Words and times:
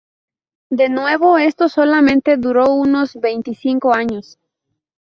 De 0.71 0.89
nuevo, 0.89 1.37
esto 1.37 1.69
solamente 1.69 2.35
duró 2.37 2.73
unos 2.73 3.13
veinticinco 3.13 3.93
años. 3.93 4.39